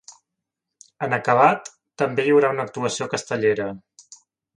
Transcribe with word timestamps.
En 1.07 1.11
acabat, 1.17 1.69
també 2.03 2.25
hi 2.29 2.33
haurà 2.37 2.51
una 2.55 2.65
actuació 2.69 3.09
castellera. 3.13 3.69